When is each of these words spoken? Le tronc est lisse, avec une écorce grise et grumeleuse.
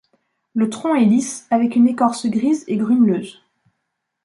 Le 0.55 0.67
tronc 0.71 0.95
est 0.95 1.05
lisse, 1.05 1.45
avec 1.51 1.75
une 1.75 1.87
écorce 1.87 2.25
grise 2.25 2.65
et 2.67 2.75
grumeleuse. 2.77 3.39